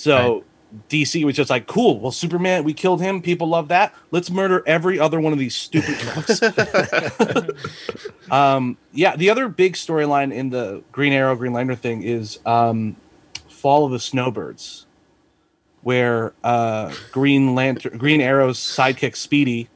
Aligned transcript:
So 0.00 0.44
DC 0.88 1.24
was 1.24 1.36
just 1.36 1.50
like, 1.50 1.66
cool. 1.66 2.00
Well, 2.00 2.12
Superman, 2.12 2.64
we 2.64 2.72
killed 2.72 3.00
him. 3.02 3.20
People 3.20 3.48
love 3.48 3.68
that. 3.68 3.94
Let's 4.10 4.30
murder 4.30 4.62
every 4.66 4.98
other 4.98 5.20
one 5.20 5.32
of 5.32 5.38
these 5.38 5.54
stupid 5.54 5.98
crooks. 5.98 6.40
um, 8.30 8.78
yeah, 8.92 9.16
the 9.16 9.30
other 9.30 9.48
big 9.48 9.74
storyline 9.74 10.32
in 10.32 10.50
the 10.50 10.82
Green 10.92 11.12
Arrow, 11.12 11.36
Green 11.36 11.52
Lantern 11.52 11.76
thing 11.76 12.02
is 12.02 12.38
um, 12.46 12.96
Fall 13.48 13.84
of 13.84 13.92
the 13.92 13.98
Snowbirds, 14.00 14.86
where 15.82 16.32
uh, 16.42 16.94
Green 17.12 17.54
Lantern, 17.54 17.98
Green 17.98 18.20
Arrow's 18.20 18.58
sidekick 18.58 19.16
Speedy 19.16 19.68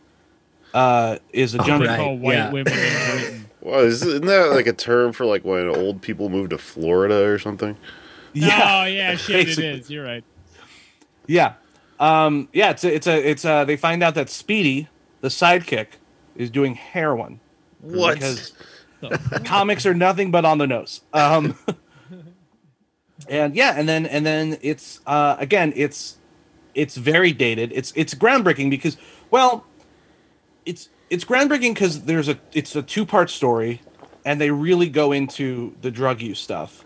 uh, 0.73 1.19
is 1.33 1.55
a 1.55 1.61
Oh, 1.61 1.65
junkie. 1.65 1.87
right. 1.89 1.99
Call 1.99 2.17
white 2.17 2.35
yeah. 2.35 2.51
women 2.51 2.73
in 2.73 3.11
Britain. 3.11 3.51
Well, 3.61 3.81
is, 3.81 4.03
isn't 4.03 4.27
that 4.27 4.53
like 4.53 4.67
a 4.67 4.73
term 4.73 5.13
for 5.13 5.27
like 5.27 5.45
when 5.45 5.69
old 5.69 6.03
people 6.03 6.29
move 6.29 6.51
to 6.51 6.59
Florida 6.59 7.25
or 7.25 7.39
something? 7.39 7.77
Yeah, 8.35 8.83
Oh 8.83 8.87
yeah, 8.87 9.17
shit, 9.17 9.37
it 9.41 9.47
basically. 9.47 9.69
is. 9.69 9.91
You're 9.91 10.05
right. 10.05 10.25
Yeah. 11.27 11.55
Um, 11.99 12.49
yeah, 12.53 12.71
it's 12.71 12.85
a, 12.85 12.95
it's 12.95 13.07
a, 13.07 13.31
it's 13.31 13.45
a, 13.45 13.65
they 13.65 13.77
find 13.77 14.03
out 14.03 14.15
that 14.17 14.29
Speedy, 14.29 14.89
the 15.21 15.29
sidekick, 15.29 15.87
is 16.37 16.51
doing 16.51 16.75
heroin. 16.75 17.41
What? 17.81 18.15
Because 18.15 18.53
comics 19.45 19.87
are 19.87 19.95
nothing 19.95 20.31
but 20.31 20.45
on 20.45 20.59
the 20.59 20.67
nose. 20.67 21.03
Um, 21.13 21.57
and 23.29 23.55
yeah, 23.55 23.75
and 23.77 23.89
then, 23.89 24.07
and 24.07 24.27
then 24.27 24.59
it's, 24.61 25.01
uh, 25.07 25.37
again, 25.39 25.73
it's, 25.77 26.19
it's 26.75 26.97
very 26.97 27.33
dated. 27.33 27.73
It's, 27.73 27.93
it's 27.95 28.15
groundbreaking 28.15 28.71
because, 28.71 28.97
well, 29.31 29.65
it's, 30.67 30.89
it's 31.11 31.25
groundbreaking 31.25 31.75
because 31.75 32.03
there's 32.03 32.29
a, 32.29 32.39
it's 32.53 32.75
a 32.75 32.83
two 32.83 33.07
part 33.07 33.31
story 33.31 33.81
and 34.25 34.41
they 34.41 34.51
really 34.51 34.89
go 34.89 35.13
into 35.13 35.77
the 35.83 35.91
drug 35.91 36.21
use 36.21 36.41
stuff 36.41 36.85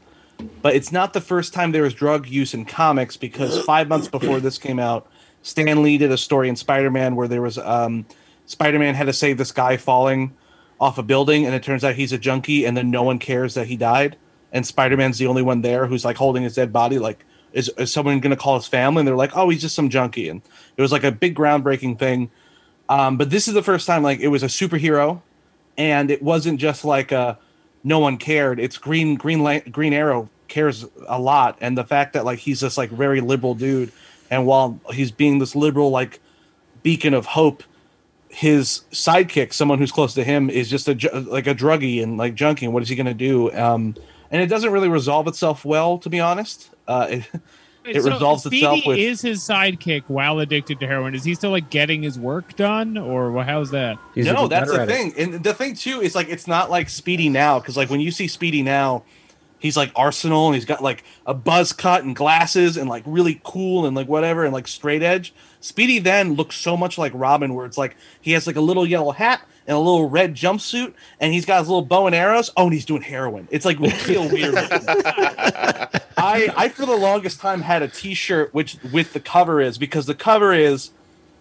but 0.62 0.74
it's 0.74 0.92
not 0.92 1.12
the 1.12 1.20
first 1.20 1.52
time 1.52 1.72
there 1.72 1.82
was 1.82 1.94
drug 1.94 2.26
use 2.28 2.54
in 2.54 2.64
comics 2.64 3.16
because 3.16 3.62
five 3.64 3.88
months 3.88 4.08
before 4.08 4.40
this 4.40 4.58
came 4.58 4.78
out, 4.78 5.08
Stan 5.42 5.82
Lee 5.82 5.98
did 5.98 6.10
a 6.10 6.18
story 6.18 6.48
in 6.48 6.56
Spider-Man 6.56 7.16
where 7.16 7.28
there 7.28 7.42
was 7.42 7.58
um, 7.58 8.06
Spider-Man 8.46 8.94
had 8.94 9.04
to 9.06 9.12
save 9.12 9.38
this 9.38 9.52
guy 9.52 9.76
falling 9.76 10.36
off 10.80 10.98
a 10.98 11.02
building, 11.02 11.44
and 11.44 11.54
it 11.54 11.62
turns 11.62 11.84
out 11.84 11.94
he's 11.94 12.12
a 12.12 12.18
junkie, 12.18 12.64
and 12.64 12.76
then 12.76 12.90
no 12.90 13.02
one 13.02 13.18
cares 13.18 13.54
that 13.54 13.66
he 13.66 13.76
died, 13.76 14.16
and 14.52 14.66
Spider-Man's 14.66 15.18
the 15.18 15.26
only 15.26 15.42
one 15.42 15.62
there 15.62 15.86
who's 15.86 16.04
like 16.04 16.16
holding 16.16 16.44
his 16.44 16.54
dead 16.54 16.72
body, 16.72 16.98
like 16.98 17.24
is, 17.52 17.70
is 17.78 17.92
someone 17.92 18.20
going 18.20 18.30
to 18.30 18.36
call 18.36 18.56
his 18.56 18.66
family? 18.66 19.00
And 19.00 19.08
they're 19.08 19.16
like, 19.16 19.36
oh, 19.36 19.48
he's 19.48 19.62
just 19.62 19.74
some 19.74 19.88
junkie, 19.88 20.28
and 20.28 20.40
it 20.76 20.82
was 20.82 20.92
like 20.92 21.04
a 21.04 21.12
big 21.12 21.34
groundbreaking 21.34 21.98
thing. 21.98 22.30
Um, 22.88 23.16
but 23.16 23.30
this 23.30 23.48
is 23.48 23.54
the 23.54 23.62
first 23.62 23.86
time 23.86 24.02
like 24.02 24.20
it 24.20 24.28
was 24.28 24.42
a 24.42 24.46
superhero, 24.46 25.22
and 25.76 26.10
it 26.10 26.22
wasn't 26.22 26.60
just 26.60 26.84
like 26.84 27.12
a 27.12 27.38
no 27.84 27.98
one 27.98 28.16
cared. 28.16 28.60
It's 28.60 28.78
Green 28.78 29.14
Green 29.14 29.62
Green 29.70 29.92
Arrow 29.92 30.28
cares 30.48 30.86
a 31.06 31.20
lot, 31.20 31.58
and 31.60 31.76
the 31.76 31.84
fact 31.84 32.14
that 32.14 32.24
like 32.24 32.38
he's 32.38 32.60
this 32.60 32.78
like 32.78 32.90
very 32.90 33.20
liberal 33.20 33.54
dude, 33.54 33.92
and 34.30 34.46
while 34.46 34.80
he's 34.92 35.10
being 35.10 35.38
this 35.38 35.54
liberal 35.54 35.90
like 35.90 36.20
beacon 36.82 37.14
of 37.14 37.26
hope, 37.26 37.62
his 38.28 38.82
sidekick, 38.92 39.52
someone 39.52 39.78
who's 39.78 39.92
close 39.92 40.14
to 40.14 40.24
him, 40.24 40.50
is 40.50 40.70
just 40.70 40.88
a 40.88 40.94
like 41.20 41.46
a 41.46 41.54
druggie 41.54 42.02
and 42.02 42.16
like 42.16 42.34
junkie. 42.34 42.66
And 42.66 42.74
what 42.74 42.82
is 42.82 42.88
he 42.88 42.96
gonna 42.96 43.14
do? 43.14 43.52
Um, 43.52 43.94
and 44.30 44.42
it 44.42 44.46
doesn't 44.46 44.70
really 44.70 44.88
resolve 44.88 45.26
itself 45.26 45.64
well, 45.64 45.98
to 45.98 46.10
be 46.10 46.20
honest. 46.20 46.70
Uh, 46.86 47.06
it, 47.10 47.30
It 47.88 48.02
So 48.02 48.10
resolves 48.10 48.42
Speedy 48.44 48.58
itself 48.58 48.80
with- 48.86 48.98
is 48.98 49.22
his 49.22 49.40
sidekick 49.40 50.02
while 50.08 50.38
addicted 50.38 50.78
to 50.80 50.86
heroin. 50.86 51.14
Is 51.14 51.24
he 51.24 51.34
still 51.34 51.50
like 51.50 51.70
getting 51.70 52.02
his 52.02 52.18
work 52.18 52.54
done, 52.56 52.96
or 52.98 53.42
how's 53.44 53.70
that? 53.70 53.98
He's 54.14 54.26
no, 54.26 54.46
that's 54.48 54.70
the 54.70 54.80
at 54.82 54.88
it. 54.88 54.92
thing. 54.92 55.14
And 55.16 55.42
the 55.42 55.54
thing 55.54 55.74
too 55.74 56.00
is 56.00 56.14
like 56.14 56.28
it's 56.28 56.46
not 56.46 56.70
like 56.70 56.88
Speedy 56.88 57.28
now 57.28 57.58
because 57.60 57.76
like 57.76 57.90
when 57.90 58.00
you 58.00 58.10
see 58.10 58.28
Speedy 58.28 58.62
now, 58.62 59.04
he's 59.58 59.76
like 59.76 59.90
Arsenal 59.96 60.46
and 60.46 60.54
he's 60.54 60.64
got 60.64 60.82
like 60.82 61.02
a 61.26 61.34
buzz 61.34 61.72
cut 61.72 62.04
and 62.04 62.14
glasses 62.14 62.76
and 62.76 62.88
like 62.88 63.02
really 63.06 63.40
cool 63.44 63.86
and 63.86 63.96
like 63.96 64.06
whatever 64.08 64.44
and 64.44 64.52
like 64.52 64.68
straight 64.68 65.02
edge. 65.02 65.32
Speedy 65.60 65.98
then 65.98 66.34
looks 66.34 66.56
so 66.56 66.76
much 66.76 66.98
like 66.98 67.12
Robin, 67.14 67.54
where 67.54 67.66
it's 67.66 67.78
like 67.78 67.96
he 68.20 68.32
has 68.32 68.46
like 68.46 68.56
a 68.56 68.60
little 68.60 68.86
yellow 68.86 69.10
hat 69.12 69.40
and 69.68 69.76
a 69.76 69.80
little 69.80 70.08
red 70.08 70.34
jumpsuit 70.34 70.94
and 71.20 71.32
he's 71.32 71.44
got 71.44 71.60
his 71.60 71.68
little 71.68 71.84
bow 71.84 72.06
and 72.06 72.14
arrows. 72.16 72.50
Oh, 72.56 72.64
and 72.64 72.72
he's 72.72 72.84
doing 72.84 73.02
heroin. 73.02 73.46
It's 73.52 73.64
like 73.64 73.78
real 73.78 74.28
weird. 74.28 74.54
looking. 74.54 74.80
I 76.16 76.52
I 76.56 76.68
for 76.70 76.86
the 76.86 76.96
longest 76.96 77.38
time 77.40 77.60
had 77.60 77.82
a 77.82 77.88
T-shirt 77.88 78.52
which 78.52 78.78
with 78.92 79.12
the 79.12 79.20
cover 79.20 79.60
is 79.60 79.78
because 79.78 80.06
the 80.06 80.14
cover 80.14 80.52
is 80.52 80.90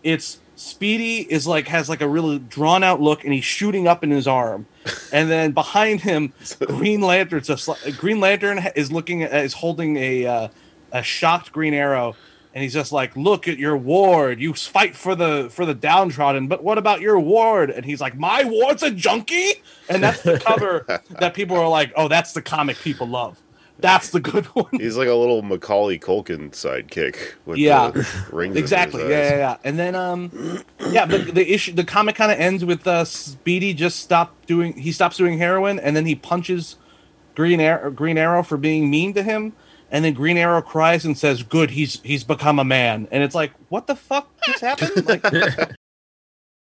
it's 0.03 0.39
Speedy 0.57 1.19
is 1.31 1.45
like 1.45 1.67
has 1.67 1.87
like 1.87 2.01
a 2.01 2.07
really 2.07 2.39
drawn 2.39 2.83
out 2.83 2.99
look 2.99 3.23
and 3.23 3.31
he's 3.31 3.45
shooting 3.45 3.87
up 3.87 4.03
in 4.03 4.09
his 4.09 4.27
arm, 4.27 4.65
and 5.13 5.29
then 5.29 5.51
behind 5.51 6.01
him 6.01 6.33
Green 6.59 6.99
Lantern 7.01 7.43
just 7.43 7.67
like, 7.67 7.95
Green 7.95 8.19
Lantern 8.19 8.65
is 8.75 8.91
looking 8.91 9.21
at, 9.21 9.45
is 9.45 9.53
holding 9.53 9.97
a 9.97 10.25
uh, 10.25 10.47
a 10.91 11.03
shocked 11.03 11.51
Green 11.51 11.75
Arrow. 11.75 12.15
And 12.57 12.63
he's 12.63 12.73
just 12.73 12.91
like, 12.91 13.15
"Look 13.15 13.47
at 13.47 13.59
your 13.59 13.77
ward. 13.77 14.39
You 14.39 14.51
fight 14.55 14.95
for 14.95 15.13
the 15.13 15.47
for 15.51 15.63
the 15.63 15.75
downtrodden, 15.75 16.47
but 16.47 16.63
what 16.63 16.79
about 16.79 17.01
your 17.01 17.19
ward?" 17.19 17.69
And 17.69 17.85
he's 17.85 18.01
like, 18.01 18.17
"My 18.17 18.45
ward's 18.45 18.81
a 18.81 18.89
junkie." 18.89 19.61
And 19.87 20.01
that's 20.01 20.23
the 20.23 20.39
cover 20.39 20.83
that 21.19 21.35
people 21.35 21.55
are 21.55 21.69
like, 21.69 21.93
"Oh, 21.95 22.07
that's 22.07 22.33
the 22.33 22.41
comic 22.41 22.77
people 22.77 23.05
love. 23.07 23.39
That's 23.77 24.09
the 24.09 24.19
good 24.19 24.45
one." 24.55 24.71
He's 24.71 24.97
like 24.97 25.07
a 25.07 25.13
little 25.13 25.43
Macaulay 25.43 25.99
Culkin 25.99 26.49
sidekick 26.49 27.33
with 27.45 27.59
Yeah. 27.59 27.91
the 27.91 28.07
rings. 28.31 28.55
in 28.55 28.63
exactly 28.63 29.03
yeah, 29.03 29.09
yeah 29.29 29.37
yeah 29.37 29.57
and 29.63 29.77
then 29.77 29.93
um 29.93 30.63
yeah 30.89 31.05
the, 31.05 31.19
the 31.19 31.53
issue 31.53 31.73
the 31.73 31.83
comic 31.83 32.15
kind 32.15 32.31
of 32.31 32.39
ends 32.39 32.65
with 32.65 32.87
uh 32.87 33.05
speedy 33.05 33.75
just 33.75 33.99
stopped 33.99 34.47
doing 34.47 34.73
he 34.73 34.91
stops 34.91 35.15
doing 35.15 35.37
heroin 35.37 35.77
and 35.77 35.95
then 35.95 36.07
he 36.07 36.15
punches 36.15 36.75
green 37.35 37.59
arrow 37.59 37.91
green 37.91 38.17
arrow 38.17 38.41
for 38.41 38.57
being 38.57 38.89
mean 38.89 39.13
to 39.13 39.21
him 39.21 39.53
and 39.91 40.03
then 40.05 40.13
green 40.13 40.37
arrow 40.37 40.61
cries 40.61 41.05
and 41.05 41.17
says 41.17 41.43
good 41.43 41.71
he's 41.71 42.01
he's 42.01 42.23
become 42.23 42.59
a 42.59 42.63
man. 42.63 43.07
And 43.11 43.23
it's 43.23 43.35
like 43.35 43.51
what 43.69 43.87
the 43.87 43.95
fuck 43.95 44.29
just 44.45 44.61
happened? 44.61 45.05
Like 45.05 45.23